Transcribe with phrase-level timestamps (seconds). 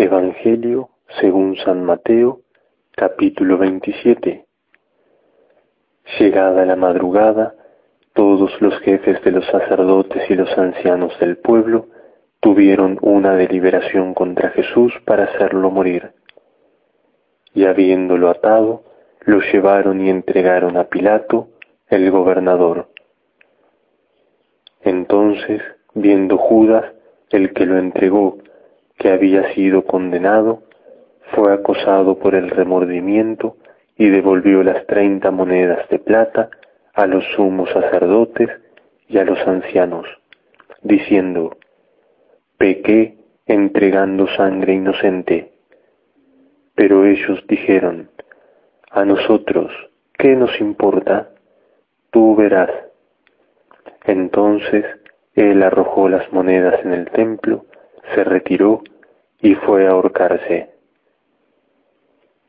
[0.00, 0.90] Evangelio
[1.20, 2.42] según San Mateo,
[2.92, 4.46] capítulo 27.
[6.20, 7.56] Llegada la madrugada,
[8.12, 11.88] todos los jefes de los sacerdotes y los ancianos del pueblo
[12.38, 16.12] tuvieron una deliberación contra Jesús para hacerlo morir.
[17.52, 18.84] Y habiéndolo atado,
[19.22, 21.48] lo llevaron y entregaron a Pilato,
[21.88, 22.88] el gobernador.
[24.80, 25.60] Entonces,
[25.92, 26.84] viendo Judas,
[27.30, 28.38] el que lo entregó,
[28.98, 30.62] que había sido condenado,
[31.32, 33.56] fue acosado por el remordimiento
[33.96, 36.50] y devolvió las treinta monedas de plata
[36.94, 38.50] a los sumos sacerdotes
[39.08, 40.06] y a los ancianos,
[40.82, 41.56] diciendo,
[42.56, 45.52] pequé entregando sangre inocente.
[46.74, 48.10] Pero ellos dijeron,
[48.90, 49.72] a nosotros,
[50.16, 51.30] ¿qué nos importa?
[52.10, 52.70] Tú verás.
[54.04, 54.84] Entonces
[55.34, 57.64] él arrojó las monedas en el templo
[58.14, 58.82] se retiró
[59.40, 60.70] y fue a ahorcarse.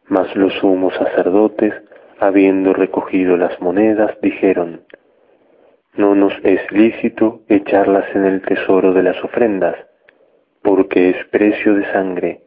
[0.08, 1.74] Mas los sumos sacerdotes,
[2.20, 4.82] habiendo recogido las monedas, dijeron,
[5.96, 9.76] No nos es lícito echarlas en el tesoro de las ofrendas,
[10.64, 12.42] porque es precio de sangre.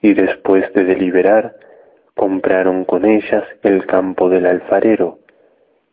[0.00, 1.56] Y después de deliberar,
[2.14, 5.18] compraron con ellas el campo del alfarero,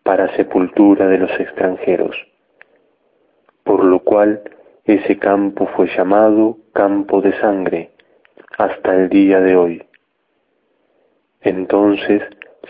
[0.04, 2.16] para sepultura de los extranjeros.
[3.64, 4.42] Por lo cual
[4.86, 7.92] ese campo fue llamado campo de sangre
[8.58, 9.84] hasta el día de hoy.
[11.42, 12.22] Entonces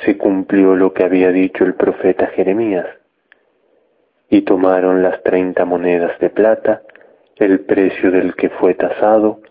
[0.03, 2.87] se cumplió lo que había dicho el profeta Jeremías,
[4.29, 6.81] y tomaron las treinta monedas de plata,
[7.37, 9.41] el precio del que fue tasado,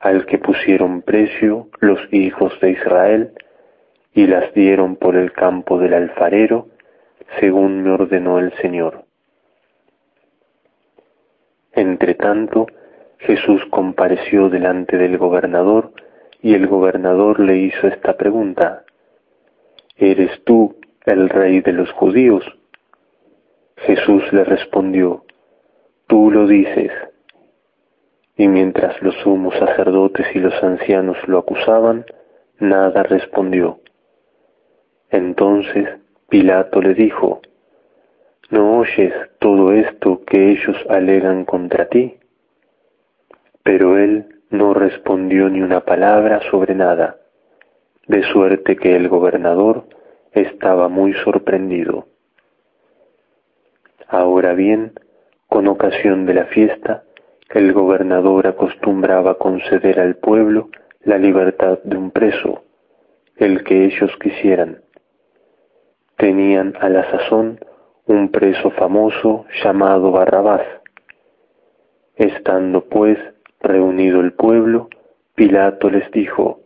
[0.00, 3.32] al que pusieron precio los hijos de Israel,
[4.12, 6.68] y las dieron por el campo del alfarero,
[7.40, 9.03] según me ordenó el Señor.
[11.74, 12.66] Entretanto,
[13.18, 15.92] Jesús compareció delante del gobernador
[16.42, 18.84] y el gobernador le hizo esta pregunta,
[19.96, 20.76] ¿Eres tú
[21.06, 22.44] el rey de los judíos?
[23.76, 25.24] Jesús le respondió,
[26.06, 26.92] Tú lo dices.
[28.36, 32.04] Y mientras los sumos sacerdotes y los ancianos lo acusaban,
[32.58, 33.80] nada respondió.
[35.10, 35.88] Entonces
[36.28, 37.40] Pilato le dijo,
[38.50, 42.18] ¿No oyes todo esto que ellos alegan contra ti?
[43.62, 47.16] Pero él no respondió ni una palabra sobre nada,
[48.06, 49.86] de suerte que el gobernador
[50.32, 52.06] estaba muy sorprendido.
[54.08, 54.92] Ahora bien,
[55.48, 57.04] con ocasión de la fiesta,
[57.50, 60.68] el gobernador acostumbraba conceder al pueblo
[61.02, 62.64] la libertad de un preso,
[63.36, 64.82] el que ellos quisieran.
[66.16, 67.58] Tenían a la sazón
[68.06, 70.66] un preso famoso llamado Barrabás.
[72.16, 73.18] Estando pues
[73.60, 74.88] reunido el pueblo,
[75.34, 76.60] Pilato les dijo,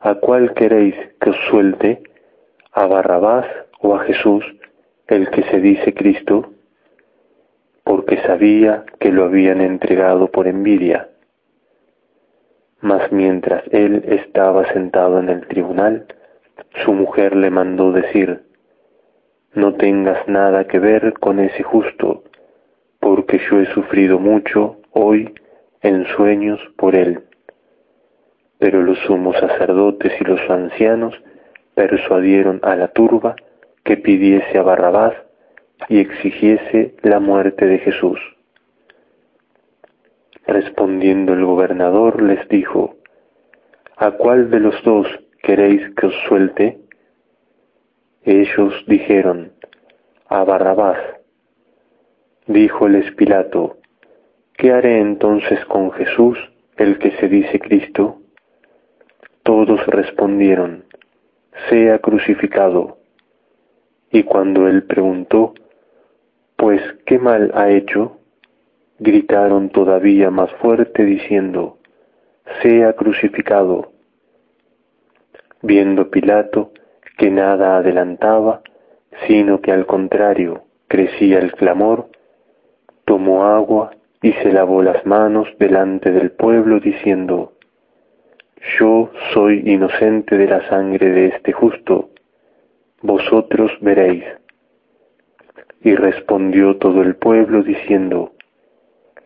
[0.00, 2.02] ¿A cuál queréis que os suelte?
[2.72, 3.46] ¿A Barrabás
[3.80, 4.44] o a Jesús,
[5.06, 6.52] el que se dice Cristo?
[7.82, 11.08] Porque sabía que lo habían entregado por envidia.
[12.80, 16.06] Mas mientras él estaba sentado en el tribunal,
[16.84, 18.47] su mujer le mandó decir,
[19.54, 22.24] no tengas nada que ver con ese justo,
[23.00, 25.34] porque yo he sufrido mucho hoy
[25.82, 27.24] en sueños por él.
[28.58, 31.14] Pero los sumos sacerdotes y los ancianos
[31.74, 33.36] persuadieron a la turba
[33.84, 35.14] que pidiese a Barrabás
[35.88, 38.18] y exigiese la muerte de Jesús.
[40.46, 42.96] Respondiendo el gobernador les dijo,
[43.96, 45.06] ¿A cuál de los dos
[45.42, 46.78] queréis que os suelte?
[48.24, 49.52] Ellos dijeron,
[50.28, 50.98] a Barrabás.
[52.46, 53.78] Díjoles Pilato,
[54.56, 56.38] ¿qué haré entonces con Jesús,
[56.76, 58.20] el que se dice Cristo?
[59.42, 60.84] Todos respondieron,
[61.70, 62.98] sea crucificado.
[64.10, 65.54] Y cuando él preguntó,
[66.56, 68.18] pues, ¿qué mal ha hecho?
[68.98, 71.78] Gritaron todavía más fuerte diciendo,
[72.62, 73.92] sea crucificado.
[75.62, 76.72] Viendo Pilato
[77.18, 78.62] que nada adelantaba,
[79.26, 82.08] sino que al contrario crecía el clamor,
[83.04, 83.90] tomó agua
[84.22, 87.52] y se lavó las manos delante del pueblo diciendo,
[88.78, 92.10] Yo soy inocente de la sangre de este justo,
[93.02, 94.24] vosotros veréis.
[95.82, 98.32] Y respondió todo el pueblo diciendo,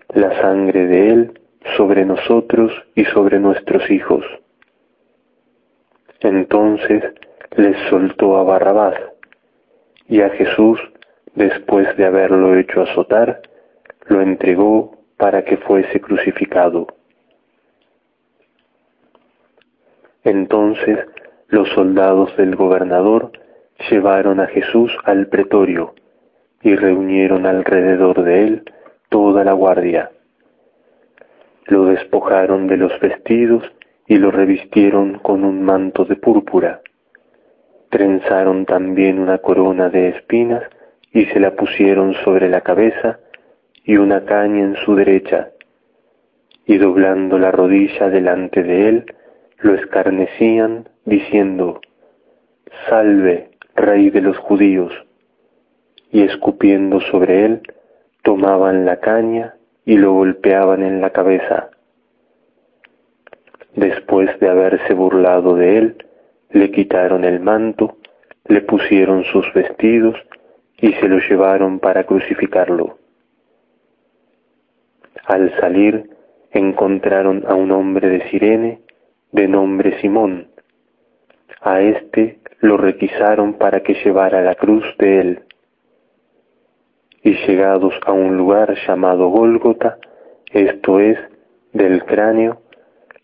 [0.09, 1.41] La sangre de él
[1.77, 4.25] sobre nosotros y sobre nuestros hijos.
[6.21, 7.05] Entonces
[7.57, 8.95] les soltó a Barrabás
[10.09, 10.81] y a Jesús,
[11.35, 13.43] después de haberlo hecho azotar,
[14.07, 16.87] lo entregó para que fuese crucificado.
[20.25, 20.99] Entonces
[21.49, 23.33] los soldados del gobernador
[23.91, 25.95] llevaron a Jesús al pretorio
[26.63, 28.73] y reunieron alrededor de él
[29.09, 30.11] toda la guardia.
[31.67, 33.65] Lo despojaron de los vestidos
[34.07, 36.81] y lo revistieron con un manto de púrpura.
[37.93, 40.63] Trenzaron también una corona de espinas
[41.13, 43.19] y se la pusieron sobre la cabeza
[43.85, 45.51] y una caña en su derecha,
[46.65, 49.15] y doblando la rodilla delante de él,
[49.59, 51.83] lo escarnecían, diciendo,
[52.89, 54.95] Salve, rey de los judíos,
[56.11, 57.61] y escupiendo sobre él,
[58.23, 61.69] tomaban la caña y lo golpeaban en la cabeza.
[63.75, 66.07] Después de haberse burlado de él,
[66.53, 67.97] le quitaron el manto,
[68.47, 70.17] le pusieron sus vestidos
[70.79, 72.99] y se lo llevaron para crucificarlo.
[75.25, 76.11] Al salir
[76.51, 78.81] encontraron a un hombre de Sirene
[79.31, 80.49] de nombre Simón.
[81.61, 85.41] A éste lo requisaron para que llevara la cruz de él.
[87.23, 89.99] Y llegados a un lugar llamado Gólgota,
[90.53, 91.19] esto es,
[91.73, 92.63] del cráneo,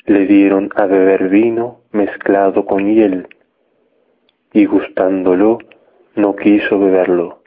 [0.09, 3.29] le dieron a beber vino mezclado con hiel,
[4.53, 5.59] y gustándolo,
[6.15, 7.43] no quiso beberlo.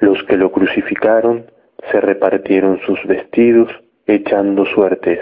[0.00, 1.46] Los que lo crucificaron
[1.90, 3.70] se repartieron sus vestidos
[4.06, 5.20] echando suertes,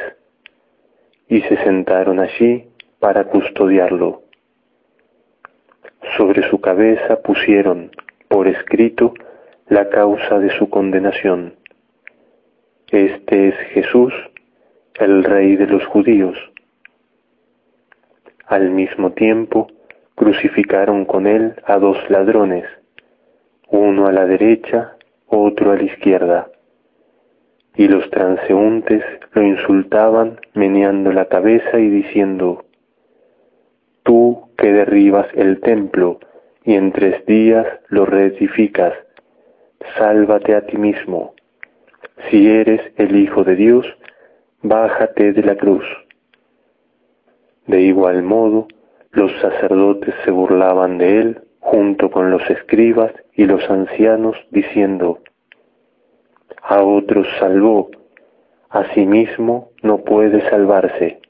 [1.28, 4.22] y se sentaron allí para custodiarlo.
[6.16, 7.90] Sobre su cabeza pusieron,
[8.28, 9.12] por escrito,
[9.68, 11.54] la causa de su condenación.
[12.90, 14.12] Este es Jesús,
[14.94, 16.38] el Rey de los judíos.
[18.46, 19.68] Al mismo tiempo,
[20.14, 22.64] crucificaron con él a dos ladrones,
[23.68, 24.96] uno a la derecha,
[25.26, 26.48] otro a la izquierda
[27.74, 29.02] y los transeúntes
[29.32, 32.64] lo insultaban meneando la cabeza y diciendo,
[34.02, 36.18] Tú que derribas el templo
[36.64, 38.94] y en tres días lo reedificas,
[39.96, 41.34] sálvate a ti mismo.
[42.28, 43.86] Si eres el Hijo de Dios,
[44.62, 45.84] bájate de la cruz.
[47.66, 48.68] De igual modo,
[49.10, 55.18] los sacerdotes se burlaban de él junto con los escribas y los ancianos, diciendo,
[56.62, 57.90] a otros salvó,
[58.70, 61.20] a sí mismo no puede salvarse.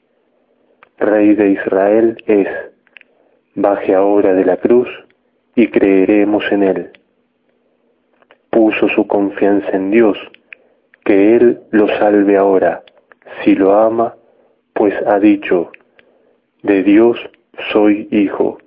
[0.97, 2.47] Rey de Israel es,
[3.55, 4.89] baje ahora de la cruz
[5.55, 6.91] y creeremos en él.
[8.49, 10.17] Puso su confianza en Dios,
[11.03, 12.83] que Él lo salve ahora,
[13.43, 14.15] si lo ama,
[14.73, 15.71] pues ha dicho,
[16.61, 17.17] de Dios
[17.71, 18.57] soy hijo.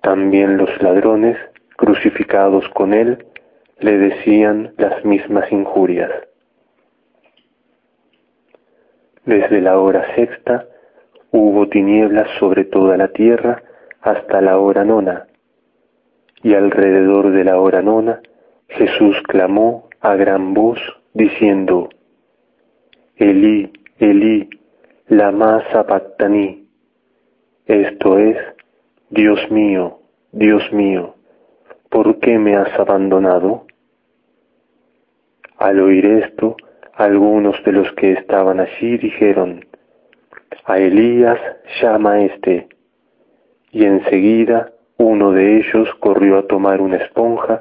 [0.00, 1.36] También los ladrones,
[1.76, 3.26] crucificados con Él,
[3.78, 6.10] le decían las mismas injurias.
[9.24, 10.66] Desde la hora sexta
[11.30, 13.62] hubo tinieblas sobre toda la tierra
[14.00, 15.26] hasta la hora nona,
[16.42, 18.20] y alrededor de la hora nona
[18.68, 20.78] Jesús clamó a gran voz
[21.12, 21.88] diciendo,
[23.18, 24.48] Elí, Elí,
[25.08, 26.68] lama sabactani,
[27.66, 28.36] esto es,
[29.10, 29.98] Dios mío,
[30.30, 31.16] Dios mío,
[31.90, 33.66] ¿por qué me has abandonado?
[35.56, 36.56] Al oír esto,
[36.94, 39.66] algunos de los que estaban allí dijeron,
[40.64, 41.40] a Elías
[41.82, 42.68] llama a éste.
[43.72, 47.58] Y enseguida uno de ellos corrió a tomar una esponja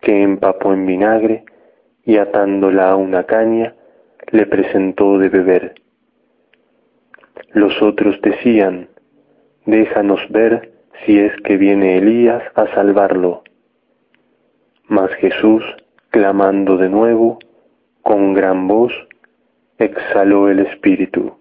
[0.00, 1.44] que empapó en vinagre
[2.04, 3.74] y atándola a una caña,
[4.30, 5.74] le presentó de beber.
[7.52, 8.88] Los otros decían,
[9.66, 10.72] déjanos ver
[11.04, 13.42] si es que viene Elías a salvarlo.
[14.86, 15.64] Mas Jesús,
[16.10, 17.38] clamando de nuevo,
[18.02, 18.92] con gran voz,
[19.78, 21.36] exhaló el espíritu.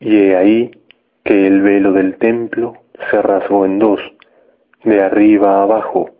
[0.00, 0.70] Y he ahí
[1.24, 2.74] que el velo del templo
[3.10, 4.00] se rasgó en dos,
[4.84, 6.10] de arriba abajo,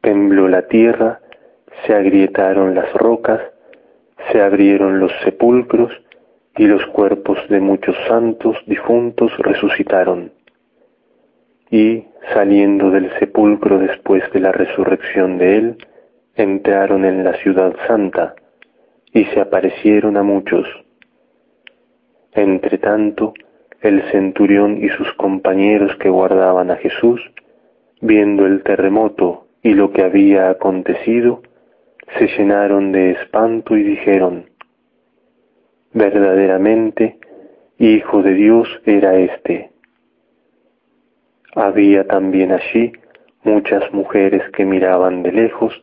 [0.00, 1.21] tembló la tierra,
[1.86, 3.40] se agrietaron las rocas,
[4.30, 5.92] se abrieron los sepulcros
[6.56, 10.32] y los cuerpos de muchos santos difuntos resucitaron
[11.72, 15.76] y, saliendo del sepulcro después de la resurrección de él,
[16.36, 18.34] entraron en la ciudad santa
[19.10, 20.68] y se aparecieron a muchos.
[22.32, 23.32] Entretanto,
[23.80, 27.20] el centurión y sus compañeros que guardaban a Jesús,
[28.02, 31.40] viendo el terremoto y lo que había acontecido,
[32.18, 34.46] se llenaron de espanto y dijeron,
[35.92, 37.18] verdaderamente,
[37.78, 39.70] Hijo de Dios era éste.
[41.56, 42.92] Había también allí
[43.42, 45.82] muchas mujeres que miraban de lejos,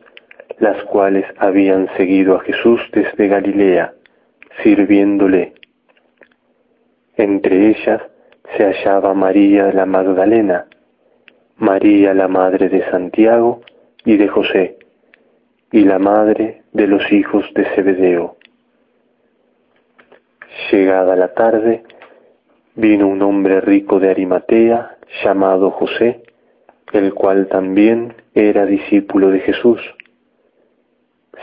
[0.58, 3.92] las cuales habían seguido a Jesús desde Galilea,
[4.62, 5.52] sirviéndole.
[7.16, 8.00] Entre ellas
[8.56, 10.66] se hallaba María la Magdalena,
[11.56, 13.60] María la madre de Santiago
[14.06, 14.78] y de José,
[15.72, 18.36] y la madre de los hijos de Zebedeo.
[20.70, 21.84] Llegada la tarde,
[22.74, 26.22] vino un hombre rico de Arimatea, llamado José,
[26.92, 29.80] el cual también era discípulo de Jesús.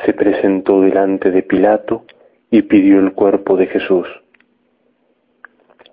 [0.05, 2.05] Se presentó delante de Pilato
[2.51, 4.07] y pidió el cuerpo de Jesús.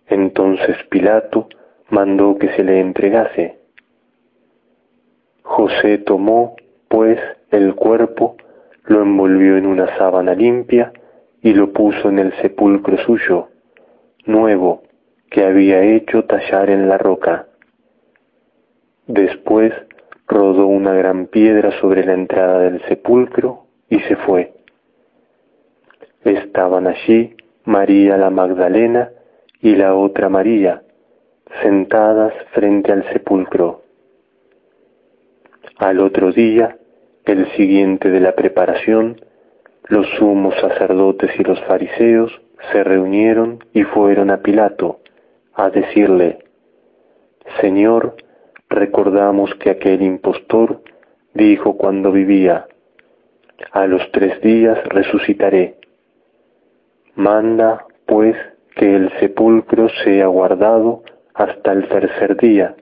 [0.06, 1.48] Entonces Pilato
[1.88, 3.58] mandó que se le entregase.
[5.42, 6.56] José tomó,
[6.88, 7.18] pues,
[7.54, 8.36] el cuerpo,
[8.86, 10.92] lo envolvió en una sábana limpia
[11.42, 13.48] y lo puso en el sepulcro suyo,
[14.26, 14.82] nuevo,
[15.30, 17.46] que había hecho tallar en la roca.
[19.06, 19.72] Después
[20.26, 24.52] rodó una gran piedra sobre la entrada del sepulcro y se fue.
[26.24, 29.10] Estaban allí María la Magdalena
[29.60, 30.82] y la otra María,
[31.62, 33.82] sentadas frente al sepulcro.
[35.78, 36.78] Al otro día,
[37.24, 39.20] el siguiente de la preparación,
[39.88, 42.40] los sumos sacerdotes y los fariseos
[42.72, 45.00] se reunieron y fueron a Pilato
[45.54, 46.38] a decirle,
[47.60, 48.16] Señor,
[48.68, 50.82] recordamos que aquel impostor
[51.34, 52.66] dijo cuando vivía,
[53.72, 55.76] a los tres días resucitaré.
[57.14, 58.36] Manda, pues,
[58.74, 61.02] que el sepulcro sea guardado
[61.32, 62.74] hasta el tercer día,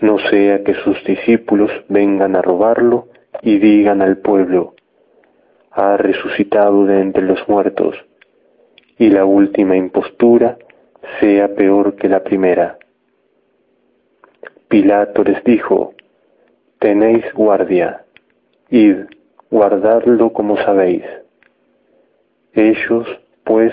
[0.00, 3.09] no sea que sus discípulos vengan a robarlo
[3.42, 4.74] y digan al pueblo,
[5.70, 7.96] ha resucitado de entre los muertos,
[8.98, 10.58] y la última impostura
[11.20, 12.78] sea peor que la primera.
[14.68, 15.94] Pilato les dijo,
[16.78, 18.04] tenéis guardia,
[18.68, 18.96] id,
[19.50, 21.04] guardadlo como sabéis.
[22.52, 23.06] Ellos,
[23.44, 23.72] pues,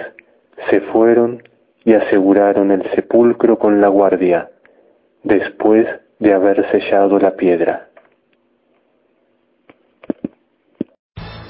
[0.70, 1.44] se fueron
[1.84, 4.50] y aseguraron el sepulcro con la guardia,
[5.24, 5.88] después
[6.20, 7.90] de haber sellado la piedra.